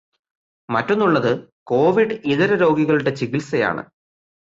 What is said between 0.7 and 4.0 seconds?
മറ്റൊന്നുള്ളത്, Covid ഇതര രോഗികളുടെ ചികിത്സയാണ്.